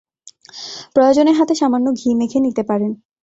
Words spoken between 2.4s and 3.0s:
নিতে পারেন।